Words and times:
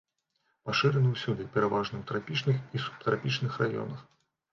Пашыраны 0.67 1.09
ўсюды, 1.15 1.45
пераважна 1.57 1.95
ў 1.97 2.03
трапічных 2.13 2.57
і 2.79 2.81
субтрапічных 2.87 3.61
раёнах. 3.65 4.01